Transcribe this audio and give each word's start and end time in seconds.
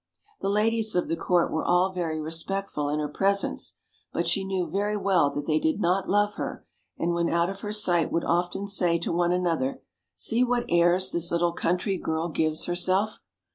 The 0.39 0.49
ladies 0.49 0.95
of 0.95 1.07
the 1.09 1.15
court 1.15 1.51
were 1.51 1.63
all 1.63 1.91
very 1.93 2.19
respectful 2.19 2.89
in 2.89 2.97
her 2.97 3.07
presence; 3.07 3.75
but 4.11 4.25
she 4.27 4.43
knew 4.43 4.67
very 4.67 4.97
well 4.97 5.29
that 5.29 5.45
they 5.45 5.59
did 5.59 5.79
not 5.79 6.09
love 6.09 6.33
her, 6.37 6.65
and 6.97 7.13
when 7.13 7.29
out 7.29 7.51
of 7.51 7.59
her 7.59 7.71
sight 7.71 8.11
would 8.11 8.23
often 8.25 8.67
say 8.67 8.97
to 8.97 9.11
one 9.13 9.31
another, 9.31 9.83
"See 10.15 10.43
what 10.43 10.65
airs 10.69 11.11
this 11.11 11.29
little 11.31 11.53
country 11.53 11.99
girl 11.99 12.29
gives 12.29 12.65
her 12.65 12.75
self. 12.75 13.19